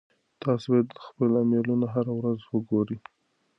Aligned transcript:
تاسو 0.43 0.65
باید 0.71 0.89
خپل 1.05 1.29
ایمیلونه 1.39 1.87
هره 1.93 2.13
ورځ 2.19 2.39
وګورئ. 2.53 2.97